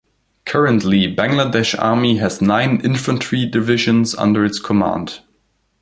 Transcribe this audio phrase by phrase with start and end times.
[0.45, 5.19] Currently, Bangladesh Army has nine infantry divisions under its command.